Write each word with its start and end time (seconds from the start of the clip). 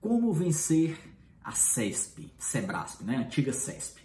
Como 0.00 0.32
vencer 0.32 0.98
a 1.44 1.52
CESP, 1.52 2.32
Sebrasp, 2.38 3.04
né? 3.04 3.18
antiga 3.18 3.52
CESP? 3.52 4.00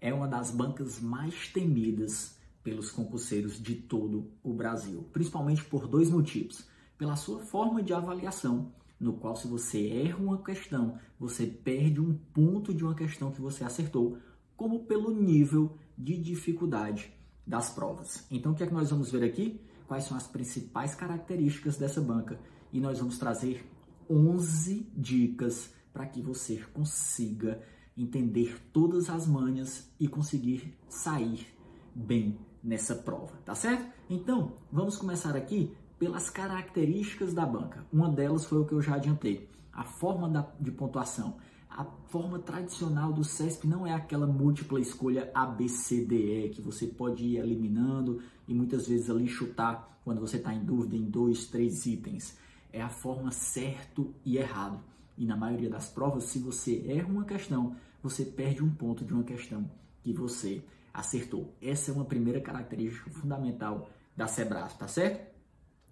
É 0.00 0.12
uma 0.12 0.26
das 0.26 0.50
bancas 0.50 0.98
mais 0.98 1.46
temidas 1.52 2.36
pelos 2.64 2.90
concurseiros 2.90 3.62
de 3.62 3.76
todo 3.76 4.28
o 4.42 4.52
Brasil, 4.52 5.08
principalmente 5.12 5.64
por 5.64 5.86
dois 5.86 6.10
motivos. 6.10 6.66
Pela 6.98 7.14
sua 7.14 7.38
forma 7.38 7.80
de 7.80 7.94
avaliação, 7.94 8.72
no 8.98 9.12
qual 9.12 9.36
se 9.36 9.46
você 9.46 9.88
erra 9.88 10.18
uma 10.18 10.42
questão, 10.42 10.98
você 11.16 11.46
perde 11.46 12.00
um 12.00 12.12
ponto 12.34 12.74
de 12.74 12.82
uma 12.82 12.96
questão 12.96 13.30
que 13.30 13.40
você 13.40 13.62
acertou, 13.62 14.18
como 14.56 14.84
pelo 14.84 15.14
nível 15.14 15.78
de 15.96 16.18
dificuldade 16.18 17.12
das 17.46 17.70
provas. 17.70 18.26
Então, 18.32 18.50
o 18.50 18.54
que 18.56 18.64
é 18.64 18.66
que 18.66 18.74
nós 18.74 18.90
vamos 18.90 19.12
ver 19.12 19.22
aqui? 19.22 19.60
Quais 19.86 20.02
são 20.02 20.16
as 20.16 20.26
principais 20.26 20.96
características 20.96 21.76
dessa 21.76 22.00
banca? 22.00 22.36
E 22.72 22.80
nós 22.80 22.98
vamos 22.98 23.16
trazer 23.16 23.64
11 24.08 24.92
dicas 24.96 25.70
para 25.92 26.06
que 26.06 26.20
você 26.20 26.56
consiga 26.72 27.60
entender 27.96 28.60
todas 28.72 29.08
as 29.08 29.26
manhas 29.26 29.90
e 29.98 30.06
conseguir 30.06 30.76
sair 30.88 31.46
bem 31.94 32.38
nessa 32.62 32.94
prova, 32.94 33.36
tá 33.44 33.54
certo? 33.54 33.86
Então, 34.10 34.52
vamos 34.70 34.96
começar 34.96 35.34
aqui 35.34 35.74
pelas 35.98 36.28
características 36.28 37.32
da 37.32 37.46
banca. 37.46 37.86
Uma 37.92 38.10
delas 38.10 38.44
foi 38.44 38.58
o 38.58 38.66
que 38.66 38.74
eu 38.74 38.82
já 38.82 38.96
adiantei, 38.96 39.48
a 39.72 39.84
forma 39.84 40.28
da, 40.28 40.46
de 40.60 40.70
pontuação. 40.70 41.36
A 41.70 41.84
forma 42.08 42.38
tradicional 42.38 43.12
do 43.12 43.24
CESP 43.24 43.66
não 43.66 43.86
é 43.86 43.92
aquela 43.92 44.26
múltipla 44.26 44.80
escolha 44.80 45.30
A, 45.34 45.46
B, 45.46 45.68
C, 45.68 46.04
D, 46.04 46.46
E, 46.46 46.48
que 46.50 46.60
você 46.60 46.86
pode 46.86 47.24
ir 47.24 47.36
eliminando 47.38 48.20
e 48.46 48.54
muitas 48.54 48.88
vezes 48.88 49.08
ali 49.08 49.26
chutar 49.26 50.00
quando 50.04 50.20
você 50.20 50.36
está 50.36 50.54
em 50.54 50.64
dúvida 50.64 50.96
em 50.96 51.04
dois, 51.04 51.46
três 51.46 51.86
itens 51.86 52.36
é 52.72 52.80
a 52.80 52.88
forma 52.88 53.30
certo 53.30 54.14
e 54.24 54.36
errado. 54.36 54.80
E 55.16 55.24
na 55.24 55.36
maioria 55.36 55.70
das 55.70 55.88
provas, 55.88 56.24
se 56.24 56.38
você 56.38 56.84
erra 56.86 57.08
uma 57.08 57.24
questão, 57.24 57.76
você 58.02 58.24
perde 58.24 58.62
um 58.62 58.70
ponto 58.70 59.04
de 59.04 59.12
uma 59.12 59.24
questão 59.24 59.70
que 60.02 60.12
você 60.12 60.62
acertou. 60.92 61.54
Essa 61.60 61.90
é 61.90 61.94
uma 61.94 62.04
primeira 62.04 62.40
característica 62.40 63.10
fundamental 63.10 63.88
da 64.16 64.26
Sebras, 64.26 64.74
tá 64.74 64.88
certo? 64.88 65.34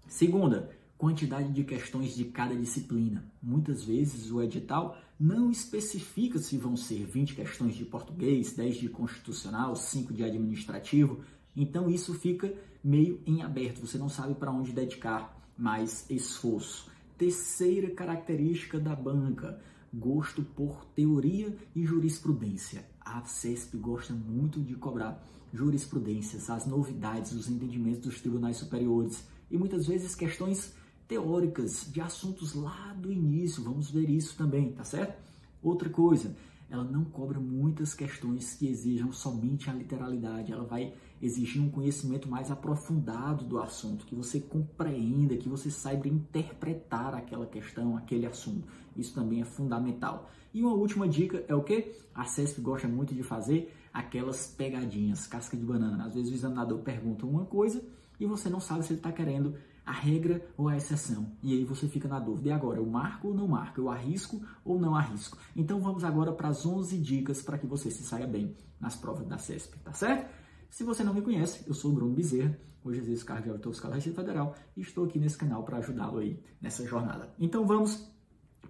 Segunda, 0.07 0.71
quantidade 0.97 1.53
de 1.53 1.65
questões 1.65 2.15
de 2.15 2.25
cada 2.27 2.55
disciplina. 2.55 3.25
Muitas 3.43 3.85
vezes 3.85 4.31
o 4.31 4.43
edital 4.43 4.97
não 5.19 5.51
especifica 5.51 6.39
se 6.39 6.57
vão 6.57 6.77
ser 6.77 7.05
20 7.05 7.35
questões 7.35 7.75
de 7.75 7.85
português, 7.85 8.55
10 8.55 8.77
de 8.77 8.89
constitucional, 8.89 9.77
5 9.77 10.13
de 10.13 10.25
administrativo. 10.25 11.23
Então 11.57 11.91
isso 11.91 12.15
fica 12.15 12.53
meio 12.83 13.21
em 13.27 13.43
aberto, 13.43 13.87
você 13.87 13.97
não 13.97 14.09
sabe 14.09 14.35
para 14.35 14.53
onde 14.53 14.73
dedicar 14.73 15.44
mais 15.57 16.09
esforço. 16.11 16.91
Terceira 17.17 17.91
característica 17.91 18.79
da 18.79 18.95
banca, 18.95 19.61
gosto 19.93 20.43
por 20.43 20.85
teoria 20.97 21.57
e 21.75 21.85
jurisprudência. 21.85 22.85
A 23.01 23.23
CESP 23.25 23.77
gosta 23.77 24.13
muito 24.13 24.61
de 24.61 24.75
cobrar 24.75 25.25
jurisprudências, 25.53 26.51
as 26.51 26.67
novidades, 26.67 27.33
os 27.33 27.49
entendimentos 27.49 28.01
dos 28.01 28.21
tribunais 28.21 28.57
superiores 28.57 29.25
e 29.51 29.57
muitas 29.57 29.87
vezes 29.87 30.15
questões 30.15 30.75
teóricas 31.07 31.89
de 31.93 32.01
assuntos 32.01 32.55
lá 32.55 32.93
do 32.95 33.13
início. 33.13 33.63
Vamos 33.63 33.91
ver 33.91 34.11
isso 34.11 34.37
também, 34.37 34.73
tá 34.73 34.83
certo? 34.83 35.23
Outra 35.63 35.89
coisa, 35.89 36.35
ela 36.69 36.83
não 36.83 37.05
cobra 37.05 37.39
muitas 37.39 37.95
questões 37.95 38.55
que 38.55 38.67
exijam 38.67 39.13
somente 39.13 39.71
a 39.71 39.73
literalidade, 39.73 40.53
ela 40.53 40.65
vai 40.65 40.93
exigir 41.25 41.63
um 41.63 41.71
conhecimento 41.71 42.29
mais 42.29 42.51
aprofundado 42.51 43.45
do 43.45 43.59
assunto, 43.59 44.05
que 44.05 44.15
você 44.15 44.41
compreenda, 44.41 45.37
que 45.37 45.49
você 45.49 45.71
saiba 45.71 46.07
interpretar 46.07 47.15
aquela 47.15 47.47
questão, 47.47 47.97
aquele 47.97 48.27
assunto. 48.27 48.67
Isso 48.97 49.15
também 49.15 49.41
é 49.41 49.45
fundamental. 49.45 50.31
E 50.53 50.63
uma 50.63 50.75
última 50.75 51.09
dica 51.09 51.45
é 51.49 51.55
o 51.55 51.63
que? 51.63 51.93
A 52.15 52.25
CESP 52.25 52.61
gosta 52.61 52.87
muito 52.87 53.15
de 53.15 53.23
fazer 53.23 53.75
aquelas 53.93 54.47
pegadinhas, 54.47 55.27
casca 55.27 55.57
de 55.57 55.65
banana. 55.65 56.05
Às 56.05 56.15
vezes 56.15 56.31
o 56.31 56.35
examinador 56.35 56.79
pergunta 56.81 57.27
uma 57.27 57.45
coisa 57.45 57.83
e 58.21 58.27
você 58.27 58.49
não 58.49 58.61
sabe 58.61 58.85
se 58.85 58.93
ele 58.93 59.01
está 59.01 59.11
querendo 59.11 59.55
a 59.85 59.93
regra 59.93 60.47
ou 60.57 60.69
a 60.69 60.77
exceção. 60.77 61.27
E 61.43 61.53
aí 61.53 61.65
você 61.65 61.89
fica 61.89 62.09
na 62.09 62.19
dúvida. 62.19 62.49
E 62.49 62.53
agora, 62.53 62.79
eu 62.79 62.87
marco 62.87 63.29
ou 63.29 63.35
não 63.35 63.49
marco? 63.49 63.81
Eu 63.81 63.91
arrisco 63.91 64.41
ou 64.65 64.79
não 64.79 64.95
arrisco? 64.95 65.39
Então 65.57 65.81
vamos 65.81 66.05
agora 66.05 66.33
para 66.33 66.49
as 66.49 66.65
11 66.65 66.99
dicas 66.99 67.43
para 67.43 67.59
que 67.59 67.67
você 67.67 67.91
se 67.91 68.03
saia 68.03 68.27
bem 68.27 68.55
nas 68.81 68.97
provas 68.97 69.27
da 69.27 69.39
CESP, 69.39 69.79
tá 69.79 69.93
certo? 69.93 70.44
Se 70.75 70.83
você 70.83 71.05
não 71.05 71.15
me 71.15 71.23
conhece, 71.23 71.63
eu 71.69 71.73
sou 71.73 71.93
o 71.93 71.95
Bruno 71.95 72.13
Bezerra, 72.13 72.59
hoje 72.83 72.99
exerço 72.99 73.25
cargo 73.25 73.45
de 73.45 73.51
auditor 73.51 73.73
fiscal 73.73 73.91
da 73.93 73.95
Receita 73.95 74.21
Federal 74.21 74.57
e 74.77 74.81
estou 74.81 75.05
aqui 75.05 75.21
nesse 75.21 75.39
canal 75.39 75.63
para 75.63 75.77
ajudá-lo 75.77 76.19
aí 76.19 76.43
nessa 76.61 76.85
jornada. 76.85 77.33
Então 77.39 77.65
vamos 77.65 78.13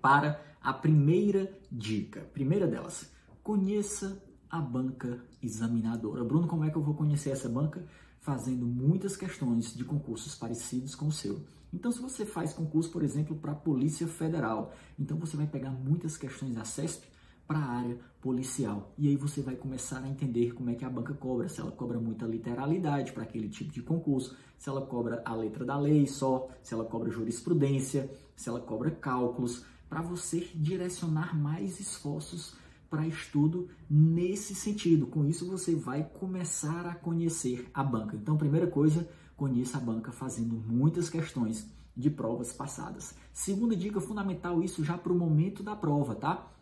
para 0.03 0.39
a 0.61 0.71
primeira 0.71 1.51
dica. 1.73 2.21
Primeira 2.21 2.67
delas, 2.67 3.11
conheça 3.43 4.23
a 4.51 4.61
banca 4.61 5.19
examinadora. 5.43 6.23
Bruno, 6.23 6.47
como 6.47 6.65
é 6.65 6.71
que 6.71 6.77
eu 6.77 6.83
vou 6.83 6.93
conhecer 6.93 7.31
essa 7.31 7.49
banca? 7.49 7.83
fazendo 8.21 8.67
muitas 8.67 9.19
questões 9.19 9.75
de 9.75 9.85
concursos 9.85 10.35
parecidos 10.35 10.95
com 10.95 11.09
o 11.09 11.13
seu. 11.13 11.43
Então, 11.71 11.93
se 11.93 12.01
você 12.01 12.25
faz 12.25 12.55
concurso, 12.55 12.91
por 12.91 13.03
exemplo, 13.03 13.37
para 13.37 13.53
a 13.53 13.55
Polícia 13.55 14.09
Federal, 14.09 14.73
então 14.99 15.19
você 15.19 15.37
vai 15.37 15.47
pegar 15.47 15.71
muitas 15.71 16.17
questões 16.17 16.55
da 16.55 16.65
CESP 16.65 17.07
para 17.47 17.59
a 17.59 17.71
área 17.79 17.99
policial. 18.21 18.93
E 18.97 19.09
aí 19.09 19.17
você 19.17 19.43
vai 19.43 19.55
começar 19.55 20.03
a 20.03 20.09
entender 20.09 20.53
como 20.55 20.71
é 20.71 20.75
que 20.75 20.85
a 20.85 20.91
banca 20.91 21.13
cobra, 21.15 21.49
se 21.49 21.61
ela 21.61 21.71
cobra 21.71 22.01
muita 22.01 22.27
literalidade 22.27 23.13
para 23.13 23.23
aquele 23.23 23.49
tipo 23.49 23.73
de 23.73 23.83
concurso, 23.83 24.37
se 24.59 24.69
ela 24.69 24.87
cobra 24.87 25.23
a 25.25 25.35
letra 25.35 25.65
da 25.65 25.79
lei 25.79 26.07
só, 26.07 26.49
se 26.63 26.73
ela 26.73 26.85
cobra 26.85 27.11
jurisprudência, 27.11 28.11
se 28.35 28.49
ela 28.49 28.61
cobra 28.61 28.91
cálculos, 28.91 29.65
para 29.89 30.01
você 30.01 30.49
direcionar 30.55 31.37
mais 31.39 31.79
esforços 31.79 32.55
para 32.89 33.07
estudo 33.07 33.69
nesse 33.91 34.55
sentido. 34.55 35.07
Com 35.07 35.27
isso, 35.27 35.47
você 35.51 35.75
vai 35.75 36.05
começar 36.05 36.87
a 36.87 36.95
conhecer 36.95 37.69
a 37.75 37.83
banca. 37.83 38.17
Então, 38.17 38.37
primeira 38.37 38.67
coisa, 38.67 39.09
conheça 39.37 39.79
a 39.79 39.81
banca 39.81 40.13
fazendo 40.13 40.55
muitas 40.55 41.11
questões 41.11 41.69
de 41.97 42.11
provas 42.11 42.53
passadas. 42.53 43.15
Segunda 43.33 43.77
dica 43.77 44.01
fundamental, 44.01 44.63
isso 44.63 44.85
já 44.85 44.97
para 44.97 45.13
o 45.13 45.19
momento 45.19 45.63
da 45.63 45.77
prova, 45.77 46.15
tá? 46.15 46.54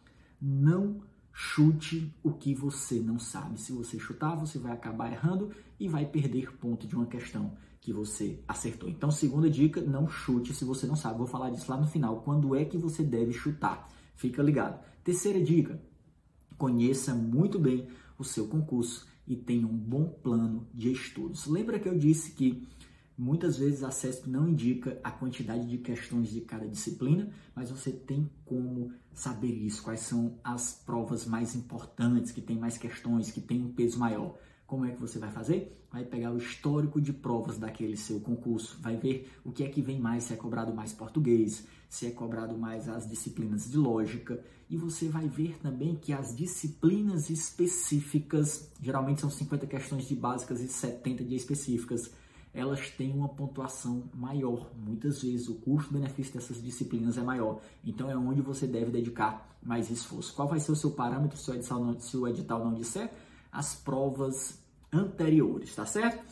Não 0.44 1.00
chute 1.32 2.12
o 2.20 2.32
que 2.32 2.52
você 2.52 2.98
não 2.98 3.16
sabe. 3.16 3.60
Se 3.60 3.72
você 3.72 3.96
chutar, 3.96 4.34
você 4.34 4.58
vai 4.58 4.72
acabar 4.72 5.12
errando 5.12 5.52
e 5.78 5.86
vai 5.86 6.04
perder 6.04 6.52
ponto 6.56 6.84
de 6.84 6.96
uma 6.96 7.06
questão 7.06 7.52
que 7.80 7.92
você 7.92 8.40
acertou. 8.48 8.88
Então, 8.88 9.10
segunda 9.10 9.48
dica, 9.48 9.80
não 9.80 10.08
chute 10.08 10.52
se 10.52 10.64
você 10.64 10.84
não 10.84 10.96
sabe. 10.96 11.18
Vou 11.18 11.26
falar 11.28 11.50
disso 11.50 11.70
lá 11.70 11.76
no 11.76 11.86
final. 11.86 12.22
Quando 12.22 12.56
é 12.56 12.64
que 12.64 12.76
você 12.76 13.04
deve 13.04 13.32
chutar? 13.32 13.88
Fica 14.16 14.42
ligado. 14.42 14.84
Terceira 15.04 15.40
dica, 15.40 15.80
conheça 16.58 17.14
muito 17.14 17.58
bem 17.58 17.86
o 18.18 18.24
seu 18.24 18.48
concurso 18.48 19.06
e 19.26 19.36
tenha 19.36 19.66
um 19.66 19.76
bom 19.76 20.06
plano 20.06 20.66
de 20.74 20.92
estudos. 20.92 21.46
Lembra 21.46 21.78
que 21.78 21.88
eu 21.88 21.96
disse 21.96 22.32
que 22.32 22.66
muitas 23.16 23.56
vezes 23.58 23.82
a 23.82 23.90
CESP 23.90 24.28
não 24.28 24.48
indica 24.48 24.98
a 25.02 25.10
quantidade 25.10 25.68
de 25.68 25.78
questões 25.78 26.30
de 26.30 26.40
cada 26.40 26.66
disciplina, 26.66 27.30
mas 27.54 27.70
você 27.70 27.92
tem 27.92 28.30
como 28.44 28.92
saber 29.12 29.52
isso, 29.52 29.82
quais 29.82 30.00
são 30.00 30.38
as 30.42 30.72
provas 30.84 31.26
mais 31.26 31.54
importantes, 31.54 32.32
que 32.32 32.40
tem 32.40 32.58
mais 32.58 32.78
questões, 32.78 33.30
que 33.30 33.40
tem 33.40 33.62
um 33.62 33.72
peso 33.72 33.98
maior. 33.98 34.38
Como 34.66 34.86
é 34.86 34.90
que 34.90 35.00
você 35.00 35.18
vai 35.18 35.30
fazer? 35.30 35.78
Vai 35.90 36.04
pegar 36.04 36.32
o 36.32 36.38
histórico 36.38 37.00
de 37.00 37.12
provas 37.12 37.58
daquele 37.58 37.96
seu 37.96 38.20
concurso, 38.20 38.78
vai 38.80 38.96
ver 38.96 39.30
o 39.44 39.52
que 39.52 39.62
é 39.62 39.68
que 39.68 39.82
vem 39.82 40.00
mais, 40.00 40.24
se 40.24 40.32
é 40.32 40.36
cobrado 40.36 40.72
mais 40.72 40.94
português, 40.94 41.66
se 41.90 42.06
é 42.06 42.10
cobrado 42.10 42.56
mais 42.56 42.88
as 42.88 43.06
disciplinas 43.06 43.70
de 43.70 43.76
lógica, 43.76 44.42
e 44.70 44.76
você 44.78 45.06
vai 45.06 45.28
ver 45.28 45.58
também 45.58 45.94
que 45.94 46.14
as 46.14 46.34
disciplinas 46.34 47.28
específicas, 47.28 48.70
geralmente 48.80 49.20
são 49.20 49.28
50 49.28 49.66
questões 49.66 50.08
de 50.08 50.16
básicas 50.16 50.62
e 50.62 50.68
70 50.68 51.22
de 51.22 51.34
específicas, 51.34 52.10
elas 52.54 52.90
têm 52.90 53.12
uma 53.12 53.28
pontuação 53.28 54.04
maior. 54.14 54.70
Muitas 54.76 55.22
vezes 55.22 55.48
o 55.48 55.54
custo-benefício 55.54 56.34
dessas 56.34 56.62
disciplinas 56.62 57.16
é 57.16 57.22
maior. 57.22 57.60
Então 57.84 58.10
é 58.10 58.16
onde 58.16 58.42
você 58.42 58.66
deve 58.66 58.90
dedicar 58.90 59.56
mais 59.62 59.90
esforço. 59.90 60.34
Qual 60.34 60.48
vai 60.48 60.60
ser 60.60 60.72
o 60.72 60.76
seu 60.76 60.90
parâmetro 60.90 61.38
se 61.38 61.50
o 61.50 61.54
edital 61.54 61.84
não, 61.84 61.98
se 61.98 62.16
o 62.16 62.28
edital 62.28 62.64
não 62.64 62.74
disser? 62.74 63.10
As 63.50 63.74
provas 63.74 64.58
anteriores, 64.92 65.74
tá 65.74 65.86
certo? 65.86 66.22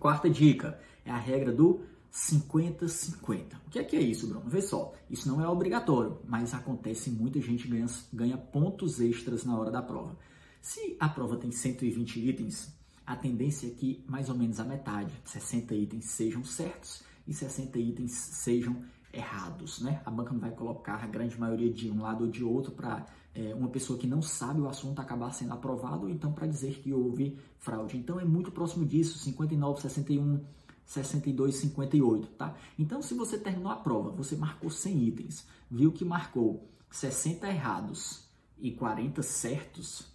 Quarta 0.00 0.28
dica 0.28 0.78
é 1.04 1.10
a 1.10 1.18
regra 1.18 1.52
do 1.52 1.80
50-50. 2.12 3.56
O 3.66 3.70
que 3.70 3.78
é, 3.78 3.84
que 3.84 3.96
é 3.96 4.00
isso, 4.00 4.26
Bruno? 4.26 4.48
Vê 4.48 4.62
só, 4.62 4.94
isso 5.08 5.28
não 5.28 5.40
é 5.40 5.48
obrigatório, 5.48 6.18
mas 6.26 6.54
acontece 6.54 7.10
muita 7.10 7.40
gente 7.40 7.68
ganha, 7.68 7.86
ganha 8.12 8.36
pontos 8.36 9.00
extras 9.00 9.44
na 9.44 9.56
hora 9.56 9.70
da 9.70 9.82
prova. 9.82 10.16
Se 10.60 10.96
a 10.98 11.08
prova 11.08 11.36
tem 11.36 11.52
120 11.52 12.28
itens, 12.28 12.75
a 13.06 13.14
tendência 13.14 13.68
é 13.68 13.70
que 13.70 14.04
mais 14.08 14.28
ou 14.28 14.34
menos 14.34 14.58
a 14.58 14.64
metade, 14.64 15.12
60 15.24 15.74
itens, 15.74 16.06
sejam 16.06 16.44
certos 16.44 17.02
e 17.26 17.32
60 17.32 17.78
itens 17.78 18.12
sejam 18.12 18.82
errados, 19.12 19.80
né? 19.80 20.02
A 20.04 20.10
banca 20.10 20.32
não 20.32 20.40
vai 20.40 20.50
colocar 20.50 21.02
a 21.02 21.06
grande 21.06 21.38
maioria 21.38 21.72
de 21.72 21.90
um 21.90 22.02
lado 22.02 22.24
ou 22.24 22.30
de 22.30 22.44
outro 22.44 22.72
para 22.72 23.06
é, 23.34 23.54
uma 23.54 23.68
pessoa 23.68 23.98
que 23.98 24.06
não 24.06 24.20
sabe 24.20 24.60
o 24.60 24.68
assunto 24.68 25.00
acabar 25.00 25.32
sendo 25.32 25.52
aprovado, 25.52 26.06
ou 26.06 26.10
então 26.10 26.32
para 26.32 26.46
dizer 26.46 26.80
que 26.80 26.92
houve 26.92 27.38
fraude. 27.58 27.96
Então 27.96 28.18
é 28.20 28.24
muito 28.24 28.50
próximo 28.50 28.84
disso, 28.84 29.18
59, 29.18 29.80
61, 29.80 30.40
62, 30.84 31.56
58, 31.56 32.26
tá? 32.28 32.54
Então 32.78 33.00
se 33.00 33.14
você 33.14 33.38
terminou 33.38 33.70
a 33.70 33.76
prova, 33.76 34.10
você 34.10 34.36
marcou 34.36 34.70
100 34.70 35.04
itens, 35.04 35.46
viu 35.70 35.92
que 35.92 36.04
marcou 36.04 36.68
60 36.90 37.48
errados 37.48 38.26
e 38.58 38.70
40 38.72 39.22
certos, 39.22 40.06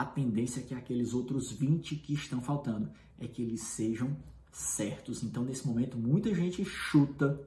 a 0.00 0.04
tendência 0.06 0.60
é 0.60 0.62
que 0.62 0.74
aqueles 0.74 1.12
outros 1.12 1.52
20 1.52 1.94
que 1.96 2.14
estão 2.14 2.40
faltando 2.40 2.90
é 3.18 3.28
que 3.28 3.42
eles 3.42 3.60
sejam 3.60 4.16
certos. 4.50 5.22
Então, 5.22 5.44
nesse 5.44 5.66
momento, 5.66 5.98
muita 5.98 6.34
gente 6.34 6.64
chuta 6.64 7.38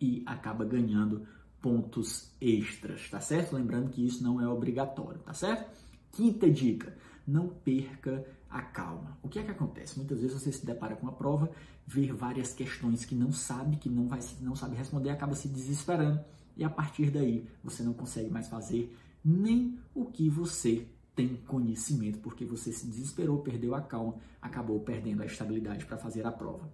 e 0.00 0.22
acaba 0.24 0.64
ganhando 0.64 1.26
pontos 1.60 2.30
extras, 2.40 3.10
tá 3.10 3.20
certo? 3.20 3.56
Lembrando 3.56 3.90
que 3.90 4.06
isso 4.06 4.22
não 4.22 4.40
é 4.40 4.46
obrigatório, 4.46 5.18
tá 5.18 5.34
certo? 5.34 5.68
Quinta 6.12 6.48
dica: 6.48 6.96
não 7.26 7.48
perca 7.48 8.24
a 8.48 8.62
calma. 8.62 9.18
O 9.20 9.28
que 9.28 9.40
é 9.40 9.42
que 9.42 9.50
acontece? 9.50 9.96
Muitas 9.96 10.20
vezes 10.20 10.40
você 10.40 10.52
se 10.52 10.64
depara 10.64 10.94
com 10.94 11.02
uma 11.02 11.12
prova, 11.12 11.50
vê 11.84 12.12
várias 12.12 12.54
questões 12.54 13.04
que 13.04 13.16
não 13.16 13.32
sabe, 13.32 13.78
que 13.78 13.88
não 13.88 14.06
vai, 14.06 14.20
não 14.40 14.54
sabe 14.54 14.76
responder, 14.76 15.10
acaba 15.10 15.34
se 15.34 15.48
desesperando 15.48 16.20
e 16.56 16.62
a 16.62 16.70
partir 16.70 17.10
daí 17.10 17.48
você 17.64 17.82
não 17.82 17.92
consegue 17.92 18.30
mais 18.30 18.46
fazer 18.46 18.96
nem 19.24 19.76
o 19.92 20.04
que 20.04 20.30
você 20.30 20.86
tem 21.16 21.34
conhecimento, 21.34 22.20
porque 22.20 22.44
você 22.44 22.70
se 22.70 22.86
desesperou, 22.86 23.38
perdeu 23.38 23.74
a 23.74 23.80
calma, 23.80 24.16
acabou 24.40 24.78
perdendo 24.80 25.22
a 25.22 25.26
estabilidade 25.26 25.86
para 25.86 25.96
fazer 25.96 26.26
a 26.26 26.30
prova. 26.30 26.70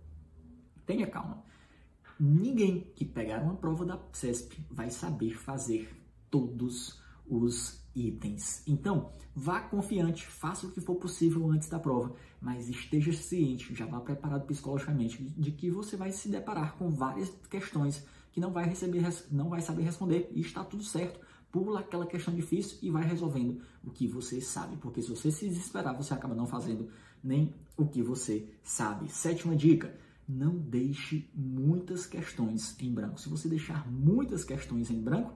Tenha 0.84 1.06
calma. 1.06 1.44
Ninguém 2.18 2.92
que 2.94 3.04
pegar 3.04 3.40
uma 3.40 3.54
prova 3.54 3.86
da 3.86 3.98
CESP 4.12 4.66
vai 4.68 4.90
saber 4.90 5.34
fazer 5.36 5.96
todos 6.28 7.00
os 7.26 7.80
itens. 7.94 8.62
Então, 8.66 9.12
vá 9.34 9.60
confiante, 9.60 10.26
faça 10.26 10.66
o 10.66 10.72
que 10.72 10.80
for 10.80 10.96
possível 10.96 11.48
antes 11.50 11.68
da 11.68 11.78
prova, 11.78 12.14
mas 12.40 12.68
esteja 12.68 13.12
ciente, 13.12 13.74
já 13.74 13.86
vá 13.86 14.00
preparado 14.00 14.46
psicologicamente 14.46 15.22
de 15.22 15.52
que 15.52 15.70
você 15.70 15.96
vai 15.96 16.10
se 16.10 16.28
deparar 16.28 16.76
com 16.76 16.90
várias 16.90 17.30
questões 17.48 18.04
que 18.32 18.40
não 18.40 18.50
vai 18.50 18.64
receber, 18.64 19.02
não 19.30 19.48
vai 19.48 19.60
saber 19.60 19.82
responder 19.82 20.30
e 20.34 20.40
está 20.40 20.64
tudo 20.64 20.82
certo. 20.82 21.20
Pula 21.52 21.80
aquela 21.80 22.06
questão 22.06 22.34
difícil 22.34 22.78
e 22.82 22.90
vai 22.90 23.04
resolvendo 23.04 23.60
o 23.84 23.90
que 23.90 24.08
você 24.08 24.40
sabe, 24.40 24.76
porque 24.78 25.02
se 25.02 25.10
você 25.10 25.30
se 25.30 25.46
desesperar, 25.46 25.94
você 25.94 26.14
acaba 26.14 26.34
não 26.34 26.46
fazendo 26.46 26.88
nem 27.22 27.54
o 27.76 27.86
que 27.86 28.02
você 28.02 28.48
sabe. 28.62 29.08
Sétima 29.10 29.54
dica: 29.54 29.94
não 30.28 30.56
deixe 30.56 31.30
muitas 31.34 32.06
questões 32.06 32.74
em 32.80 32.92
branco. 32.92 33.20
Se 33.20 33.28
você 33.28 33.48
deixar 33.48 33.86
muitas 33.90 34.44
questões 34.44 34.90
em 34.90 35.00
branco, 35.00 35.34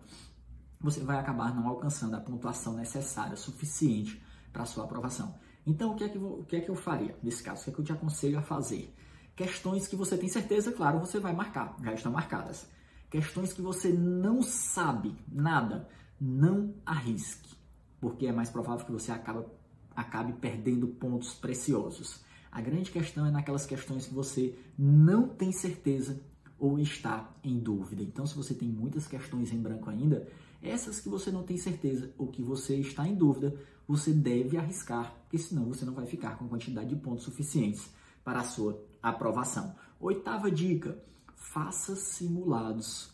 você 0.81 1.01
vai 1.01 1.19
acabar 1.19 1.55
não 1.55 1.69
alcançando 1.69 2.15
a 2.17 2.21
pontuação 2.21 2.75
necessária, 2.75 3.37
suficiente 3.37 4.23
para 4.53 4.65
sua 4.65 4.85
aprovação. 4.85 5.35
Então, 5.67 5.93
o 5.93 5.97
que, 5.97 6.05
é 6.05 6.09
que, 6.09 6.19
o 6.19 6.45
que 6.45 6.57
é 6.57 6.61
que 6.61 6.71
eu 6.71 6.77
faria 6.77 7.17
nesse 7.23 7.43
caso? 7.43 7.61
O 7.61 7.65
que 7.65 7.71
é 7.71 7.73
que 7.75 7.81
eu 7.81 7.85
te 7.85 7.93
aconselho 7.93 8.39
a 8.39 8.43
fazer? 8.43 8.95
Questões 9.35 9.87
que 9.87 9.97
você 9.97 10.17
tem 10.17 10.29
certeza, 10.29 10.73
claro, 10.73 10.99
você 10.99 11.19
vai 11.19 11.35
marcar, 11.35 11.77
já 11.83 11.93
estão 11.93 12.13
marcadas. 12.13 12.67
Questões 13.11 13.53
que 13.53 13.61
você 13.61 13.93
não 13.93 14.43
sabe 14.43 15.15
nada, 15.31 15.89
não 16.21 16.75
arrisque, 16.85 17.55
porque 18.01 18.27
é 18.27 18.33
mais 18.33 18.51
provável 18.51 18.85
que 18.87 18.93
você 18.93 19.13
acabe 19.13 20.33
perdendo 20.35 20.89
pontos 20.89 21.35
preciosos. 21.35 22.21
A 22.51 22.61
grande 22.61 22.91
questão 22.91 23.27
é 23.27 23.31
naquelas 23.31 23.67
questões 23.67 24.07
que 24.07 24.15
você 24.15 24.59
não 24.79 25.29
tem 25.29 25.53
certeza 25.53 26.21
ou 26.59 26.79
está 26.79 27.31
em 27.45 27.59
dúvida. 27.59 28.03
Então, 28.03 28.27
se 28.27 28.35
você 28.35 28.55
tem 28.55 28.69
muitas 28.69 29.07
questões 29.07 29.53
em 29.53 29.61
branco 29.61 29.91
ainda, 29.91 30.27
essas 30.63 31.01
que 31.01 31.09
você 31.09 31.31
não 31.31 31.43
tem 31.43 31.59
certeza 31.59 32.11
ou 32.17 32.29
que 32.29 32.43
você 32.43 32.77
está 32.77 33.07
em 33.07 33.15
dúvida, 33.15 33.55
você 33.87 34.13
deve 34.13 34.57
arriscar, 34.57 35.15
porque 35.23 35.39
senão 35.39 35.67
você 35.67 35.85
não 35.85 35.93
vai 35.93 36.07
ficar 36.07 36.39
com 36.39 36.49
quantidade 36.49 36.89
de 36.89 36.97
pontos 36.97 37.25
suficientes 37.25 37.89
para 38.25 38.41
a 38.41 38.45
sua 38.45 38.83
aprovação. 39.03 39.77
Oitava 40.01 40.51
dica: 40.51 40.99
faça 41.37 41.95
simulados 41.95 43.11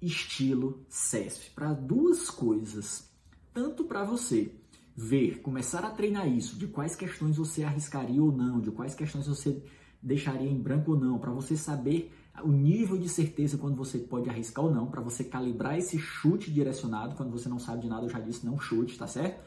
estilo 0.00 0.84
CESF 0.88 1.50
para 1.50 1.72
duas 1.72 2.30
coisas, 2.30 3.10
tanto 3.52 3.84
para 3.84 4.04
você 4.04 4.54
ver, 4.96 5.40
começar 5.40 5.84
a 5.84 5.90
treinar 5.90 6.28
isso, 6.28 6.56
de 6.56 6.66
quais 6.66 6.94
questões 6.94 7.36
você 7.36 7.62
arriscaria 7.62 8.22
ou 8.22 8.32
não, 8.32 8.60
de 8.60 8.70
quais 8.70 8.94
questões 8.94 9.26
você 9.26 9.62
deixaria 10.02 10.48
em 10.48 10.60
branco 10.60 10.92
ou 10.92 10.98
não, 10.98 11.18
para 11.18 11.30
você 11.30 11.56
saber 11.56 12.12
o 12.42 12.48
nível 12.48 12.96
de 12.96 13.08
certeza 13.08 13.58
quando 13.58 13.76
você 13.76 13.98
pode 13.98 14.28
arriscar 14.28 14.64
ou 14.64 14.74
não, 14.74 14.86
para 14.86 15.00
você 15.00 15.24
calibrar 15.24 15.78
esse 15.78 15.98
chute 15.98 16.50
direcionado, 16.50 17.14
quando 17.14 17.30
você 17.30 17.48
não 17.48 17.58
sabe 17.58 17.82
de 17.82 17.88
nada, 17.88 18.06
eu 18.06 18.10
já 18.10 18.20
disse, 18.20 18.46
não 18.46 18.58
chute, 18.58 18.98
tá 18.98 19.06
certo? 19.06 19.42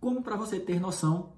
Como 0.00 0.22
para 0.22 0.36
você 0.36 0.60
ter 0.60 0.80
noção 0.80 1.32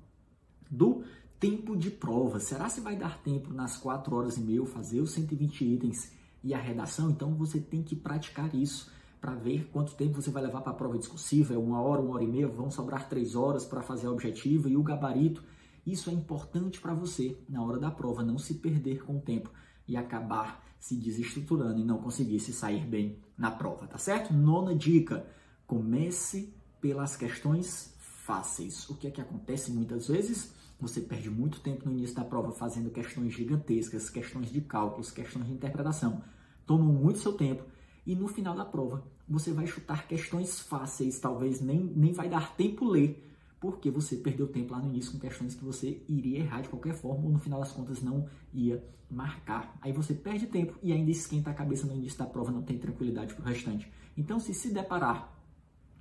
do 0.71 1.03
tempo 1.41 1.75
de 1.75 1.91
prova. 1.91 2.39
Será 2.39 2.69
se 2.69 2.81
vai 2.81 2.95
dar 2.95 3.23
tempo 3.23 3.53
nas 3.53 3.77
4 3.79 4.15
horas 4.15 4.37
e 4.37 4.41
meia 4.43 4.65
fazer 4.67 5.01
os 5.01 5.11
120 5.13 5.65
itens 5.65 6.13
e 6.43 6.55
a 6.55 6.59
redação? 6.59 7.11
Então 7.11 7.35
você 7.35 7.61
tem 7.61 7.83
que 7.83 7.95
praticar 7.95 8.55
isso 8.55 8.91
para 9.21 9.35
ver 9.35 9.69
quanto 9.71 9.95
tempo 9.95 10.21
você 10.21 10.31
vai 10.31 10.43
levar 10.43 10.63
para 10.63 10.73
a 10.73 10.75
prova 10.75 10.99
discursiva. 10.99 11.55
É 11.55 11.59
uma 11.59 11.81
hora, 11.81 12.01
uma 12.01 12.15
hora 12.15 12.25
e 12.25 12.29
meia, 12.29 12.49
vão 12.49 12.71
sobrar 12.71 13.09
três 13.09 13.35
horas 13.35 13.65
para 13.65 13.83
fazer 13.83 14.07
a 14.07 14.11
objetiva 14.11 14.69
e 14.69 14.77
o 14.77 14.83
gabarito. 14.83 15.45
Isso 15.87 16.11
é 16.11 16.13
importante 16.13 16.81
para 16.81 16.95
você 16.95 17.39
na 17.49 17.63
hora 17.63 17.79
da 17.79 17.91
prova, 17.91 18.23
não 18.23 18.39
se 18.39 18.55
perder 18.55 19.05
com 19.05 19.19
o 19.19 19.21
tempo 19.21 19.51
e 19.87 19.97
acabar 19.97 20.65
se 20.79 20.97
desestruturando 20.97 21.79
e 21.79 21.85
não 21.85 21.99
conseguir 21.99 22.41
se 22.41 22.53
sair 22.53 22.87
bem 22.87 23.19
na 23.37 23.51
prova, 23.51 23.87
tá 23.87 23.99
certo? 23.99 24.33
Nona 24.33 24.75
dica: 24.75 25.27
comece 25.67 26.55
pelas 26.81 27.17
questões 27.17 27.95
fáceis. 28.25 28.89
O 28.89 28.95
que 28.95 29.07
é 29.07 29.11
que 29.11 29.21
acontece 29.21 29.71
muitas 29.71 30.09
vezes? 30.09 30.53
Você 30.81 31.01
perde 31.01 31.29
muito 31.29 31.61
tempo 31.61 31.87
no 31.87 31.93
início 31.93 32.17
da 32.17 32.25
prova 32.25 32.53
fazendo 32.53 32.91
questões 32.91 33.33
gigantescas, 33.35 34.09
questões 34.09 34.51
de 34.51 34.61
cálculos, 34.61 35.11
questões 35.11 35.47
de 35.47 35.53
interpretação. 35.53 36.23
Tomam 36.67 36.93
muito 36.93 37.19
seu 37.19 37.33
tempo 37.33 37.65
e 38.07 38.15
no 38.15 38.29
final 38.29 38.57
da 38.57 38.65
prova 38.65 39.05
você 39.29 39.53
vai 39.53 39.67
chutar 39.67 40.07
questões 40.07 40.61
fáceis, 40.61 41.19
talvez 41.19 41.61
nem, 41.61 41.79
nem 41.79 42.13
vai 42.13 42.29
dar 42.29 42.57
tempo 42.57 42.85
ler, 42.85 43.27
porque 43.61 43.91
você 43.91 44.17
perdeu 44.17 44.49
tempo 44.49 44.73
lá 44.73 44.81
no 44.81 44.89
início 44.89 45.13
com 45.13 45.19
questões 45.19 45.55
que 45.55 45.65
você 45.65 46.03
iria 46.09 46.39
errar 46.39 46.63
de 46.63 46.69
qualquer 46.69 46.95
forma 46.95 47.27
ou 47.27 47.31
no 47.31 47.39
final 47.39 47.61
das 47.61 47.73
contas 47.73 48.03
não 48.03 48.29
ia 48.53 48.83
marcar. 49.11 49.77
Aí 49.83 49.93
você 49.93 50.15
perde 50.15 50.47
tempo 50.47 50.79
e 50.83 50.93
ainda 50.93 51.11
esquenta 51.11 51.51
a 51.51 51.55
cabeça 51.55 51.87
no 51.87 51.95
início 51.95 52.19
da 52.19 52.27
prova, 52.27 52.51
não 52.51 52.63
tem 52.63 52.79
tranquilidade 52.79 53.35
para 53.35 53.43
o 53.43 53.47
restante. 53.47 53.91
Então, 54.17 54.41
se 54.41 54.55
se 54.55 54.73
deparar 54.73 55.37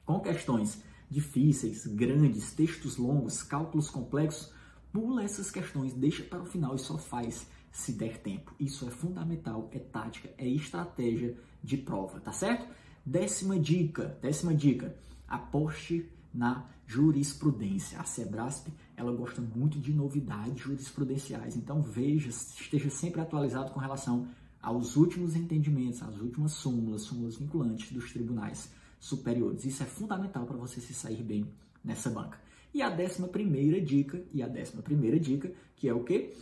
com 0.05 0.19
questões 0.19 0.81
difíceis, 1.09 1.85
grandes, 1.87 2.53
textos 2.53 2.97
longos, 2.97 3.43
cálculos 3.43 3.89
complexos, 3.89 4.53
Pula 4.91 5.23
essas 5.23 5.51
questões, 5.51 5.93
deixa 5.93 6.23
para 6.23 6.41
o 6.41 6.45
final 6.45 6.75
e 6.75 6.79
só 6.79 6.97
faz 6.97 7.47
se 7.71 7.93
der 7.93 8.17
tempo. 8.17 8.55
Isso 8.59 8.87
é 8.87 8.91
fundamental, 8.91 9.69
é 9.71 9.77
tática, 9.77 10.33
é 10.35 10.47
estratégia 10.47 11.37
de 11.63 11.77
prova, 11.77 12.19
tá 12.19 12.31
certo? 12.31 12.67
Décima 13.05 13.59
dica, 13.59 14.17
décima 14.19 14.53
dica, 14.53 14.95
aposte 15.27 16.09
na 16.33 16.65
jurisprudência. 16.87 17.99
A 17.99 18.03
Sebrasp, 18.03 18.69
ela 18.97 19.11
gosta 19.11 19.41
muito 19.41 19.79
de 19.79 19.93
novidades 19.93 20.63
jurisprudenciais, 20.63 21.55
então 21.55 21.83
veja, 21.83 22.29
esteja 22.29 22.89
sempre 22.89 23.21
atualizado 23.21 23.71
com 23.71 23.79
relação 23.79 24.27
aos 24.59 24.95
últimos 24.95 25.35
entendimentos, 25.35 26.01
às 26.01 26.19
últimas 26.19 26.53
súmulas, 26.53 27.03
súmulas 27.03 27.35
vinculantes 27.35 27.91
dos 27.91 28.11
tribunais 28.11 28.71
superiores. 28.99 29.65
Isso 29.65 29.81
é 29.81 29.85
fundamental 29.85 30.45
para 30.45 30.57
você 30.57 30.81
se 30.81 30.93
sair 30.93 31.23
bem 31.23 31.47
nessa 31.83 32.09
banca. 32.09 32.39
E 32.73 32.81
a 32.81 32.89
décima 32.89 33.27
primeira 33.27 33.81
dica, 33.81 34.23
e 34.31 34.43
a 34.43 34.47
décima 34.47 34.81
primeira 34.81 35.19
dica, 35.19 35.51
que 35.75 35.87
é 35.87 35.93
o 35.93 36.03
quê? 36.03 36.33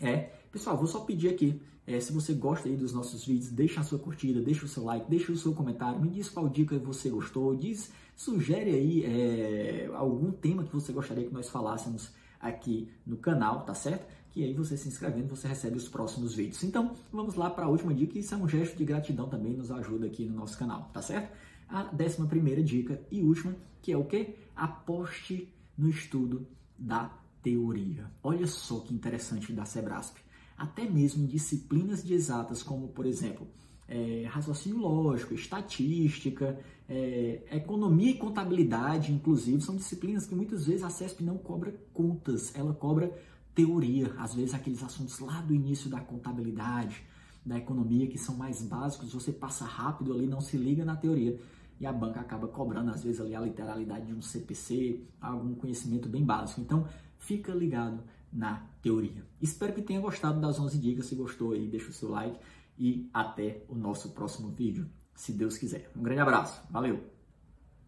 É, 0.00 0.30
pessoal, 0.52 0.76
vou 0.76 0.86
só 0.86 1.00
pedir 1.00 1.28
aqui, 1.28 1.62
é, 1.86 2.00
se 2.00 2.12
você 2.12 2.34
gosta 2.34 2.68
aí 2.68 2.76
dos 2.76 2.92
nossos 2.92 3.24
vídeos, 3.24 3.50
deixa 3.50 3.80
a 3.80 3.84
sua 3.84 3.98
curtida, 3.98 4.42
deixa 4.42 4.64
o 4.64 4.68
seu 4.68 4.84
like, 4.84 5.08
deixa 5.08 5.32
o 5.32 5.36
seu 5.36 5.54
comentário, 5.54 6.00
me 6.00 6.10
diz 6.10 6.28
qual 6.28 6.48
dica 6.48 6.78
você 6.78 7.08
gostou, 7.08 7.54
diz, 7.54 7.90
sugere 8.14 8.70
aí 8.70 9.04
é, 9.04 9.90
algum 9.94 10.32
tema 10.32 10.64
que 10.64 10.74
você 10.74 10.92
gostaria 10.92 11.24
que 11.24 11.32
nós 11.32 11.48
falássemos 11.48 12.10
aqui 12.40 12.90
no 13.06 13.16
canal, 13.16 13.64
tá 13.64 13.72
certo? 13.72 14.06
Que 14.30 14.44
aí 14.44 14.52
você 14.52 14.76
se 14.76 14.88
inscrevendo, 14.88 15.28
você 15.28 15.48
recebe 15.48 15.76
os 15.76 15.88
próximos 15.88 16.34
vídeos. 16.34 16.62
Então, 16.62 16.94
vamos 17.10 17.36
lá 17.36 17.48
para 17.48 17.64
a 17.64 17.68
última 17.68 17.94
dica, 17.94 18.18
isso 18.18 18.34
é 18.34 18.36
um 18.36 18.48
gesto 18.48 18.76
de 18.76 18.84
gratidão 18.84 19.28
também, 19.28 19.54
nos 19.54 19.70
ajuda 19.70 20.06
aqui 20.06 20.26
no 20.26 20.36
nosso 20.36 20.58
canal, 20.58 20.90
tá 20.92 21.00
certo? 21.00 21.32
A 21.68 21.82
décima 21.84 22.26
primeira 22.26 22.62
dica 22.62 23.00
e 23.10 23.22
última, 23.22 23.56
que 23.82 23.92
é 23.92 23.96
o 23.96 24.04
que? 24.04 24.34
Aposte 24.54 25.52
no 25.76 25.88
estudo 25.88 26.46
da 26.78 27.10
teoria. 27.42 28.10
Olha 28.22 28.46
só 28.46 28.80
que 28.80 28.94
interessante 28.94 29.52
da 29.52 29.64
Sebrasp. 29.64 30.16
Até 30.56 30.88
mesmo 30.88 31.24
em 31.24 31.26
disciplinas 31.26 32.02
de 32.02 32.14
exatas, 32.14 32.62
como 32.62 32.88
por 32.88 33.04
exemplo, 33.04 33.46
é, 33.88 34.26
raciocínio 34.28 34.78
lógico, 34.78 35.34
estatística, 35.34 36.58
é, 36.88 37.42
economia 37.52 38.10
e 38.10 38.18
contabilidade, 38.18 39.12
inclusive, 39.12 39.60
são 39.60 39.76
disciplinas 39.76 40.26
que 40.26 40.34
muitas 40.34 40.66
vezes 40.66 40.82
a 40.82 40.90
CESP 40.90 41.22
não 41.22 41.36
cobra 41.36 41.74
contas, 41.92 42.54
ela 42.54 42.72
cobra 42.72 43.12
teoria, 43.54 44.12
às 44.18 44.34
vezes 44.34 44.54
aqueles 44.54 44.82
assuntos 44.82 45.18
lá 45.18 45.40
do 45.40 45.54
início 45.54 45.88
da 45.88 46.00
contabilidade, 46.00 47.02
da 47.46 47.56
economia, 47.56 48.08
que 48.08 48.18
são 48.18 48.36
mais 48.36 48.60
básicos, 48.60 49.12
você 49.12 49.32
passa 49.32 49.64
rápido 49.64 50.12
ali, 50.12 50.26
não 50.26 50.40
se 50.40 50.56
liga 50.56 50.84
na 50.84 50.96
teoria 50.96 51.38
e 51.78 51.86
a 51.86 51.92
banca 51.92 52.20
acaba 52.20 52.48
cobrando 52.48 52.90
às 52.90 53.04
vezes 53.04 53.20
ali 53.20 53.34
a 53.34 53.40
literalidade 53.40 54.06
de 54.06 54.14
um 54.14 54.20
CPC, 54.20 55.04
algum 55.20 55.54
conhecimento 55.54 56.08
bem 56.08 56.24
básico. 56.24 56.60
Então, 56.60 56.88
fica 57.18 57.52
ligado 57.52 58.02
na 58.32 58.66
teoria. 58.82 59.24
Espero 59.40 59.72
que 59.72 59.82
tenha 59.82 60.00
gostado 60.00 60.40
das 60.40 60.58
11 60.58 60.78
dicas. 60.78 61.06
Se 61.06 61.14
gostou 61.14 61.52
aí, 61.52 61.68
deixa 61.68 61.90
o 61.90 61.92
seu 61.92 62.10
like 62.10 62.38
e 62.78 63.08
até 63.12 63.62
o 63.68 63.74
nosso 63.74 64.10
próximo 64.10 64.50
vídeo, 64.50 64.88
se 65.14 65.32
Deus 65.32 65.56
quiser. 65.56 65.90
Um 65.96 66.02
grande 66.02 66.20
abraço. 66.20 66.60
Valeu. 66.70 67.15